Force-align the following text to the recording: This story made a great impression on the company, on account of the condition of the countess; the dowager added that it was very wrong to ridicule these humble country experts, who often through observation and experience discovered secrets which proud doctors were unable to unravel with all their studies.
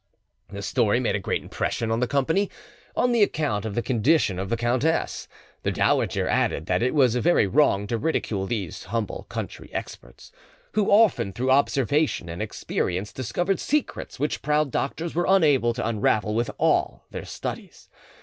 This 0.49 0.65
story 0.65 0.99
made 0.99 1.15
a 1.15 1.19
great 1.19 1.43
impression 1.43 1.91
on 1.91 1.99
the 1.99 2.07
company, 2.07 2.49
on 2.95 3.13
account 3.13 3.65
of 3.65 3.75
the 3.75 3.83
condition 3.83 4.39
of 4.39 4.49
the 4.49 4.57
countess; 4.57 5.27
the 5.61 5.69
dowager 5.71 6.27
added 6.27 6.65
that 6.65 6.81
it 6.81 6.95
was 6.95 7.13
very 7.17 7.45
wrong 7.45 7.85
to 7.85 7.99
ridicule 7.99 8.47
these 8.47 8.85
humble 8.85 9.27
country 9.29 9.69
experts, 9.71 10.31
who 10.71 10.89
often 10.89 11.33
through 11.33 11.51
observation 11.51 12.29
and 12.29 12.41
experience 12.41 13.13
discovered 13.13 13.59
secrets 13.59 14.19
which 14.19 14.41
proud 14.41 14.71
doctors 14.71 15.13
were 15.13 15.27
unable 15.29 15.71
to 15.71 15.87
unravel 15.87 16.33
with 16.33 16.49
all 16.57 17.05
their 17.11 17.23
studies. 17.23 17.87